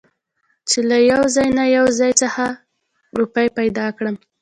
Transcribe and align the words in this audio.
چې 0.69 0.79
له 0.89 0.97
يوه 1.09 1.25
ځاى 1.35 1.49
نه 1.57 1.65
يو 1.75 1.85
ځاى 1.97 2.11
خڅه 2.19 2.47
روپۍ 3.19 3.47
پېدا 3.57 3.85
کړم. 3.97 4.15